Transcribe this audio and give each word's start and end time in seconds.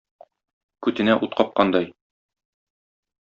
Күтенә 0.87 1.17
ут 1.27 1.37
капкандай. 1.41 1.85